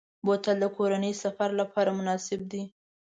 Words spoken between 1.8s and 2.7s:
مناسب دی.